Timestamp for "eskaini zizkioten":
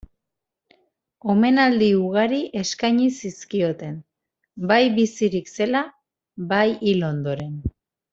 2.61-3.93